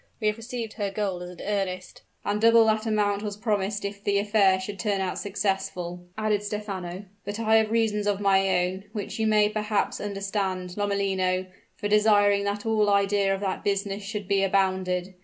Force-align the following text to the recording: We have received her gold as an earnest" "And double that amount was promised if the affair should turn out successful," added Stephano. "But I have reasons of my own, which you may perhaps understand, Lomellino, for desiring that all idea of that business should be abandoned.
We 0.19 0.25
have 0.25 0.37
received 0.37 0.73
her 0.73 0.89
gold 0.89 1.21
as 1.21 1.29
an 1.29 1.41
earnest" 1.43 2.01
"And 2.25 2.41
double 2.41 2.65
that 2.65 2.87
amount 2.87 3.21
was 3.21 3.37
promised 3.37 3.85
if 3.85 4.03
the 4.03 4.17
affair 4.17 4.59
should 4.59 4.79
turn 4.79 4.99
out 4.99 5.19
successful," 5.19 6.01
added 6.17 6.41
Stephano. 6.41 7.05
"But 7.23 7.39
I 7.39 7.57
have 7.57 7.69
reasons 7.69 8.07
of 8.07 8.19
my 8.19 8.63
own, 8.65 8.85
which 8.93 9.19
you 9.19 9.27
may 9.27 9.47
perhaps 9.47 10.01
understand, 10.01 10.75
Lomellino, 10.75 11.45
for 11.75 11.87
desiring 11.87 12.45
that 12.45 12.65
all 12.65 12.89
idea 12.89 13.31
of 13.31 13.41
that 13.41 13.63
business 13.63 14.01
should 14.01 14.27
be 14.27 14.41
abandoned. 14.41 15.13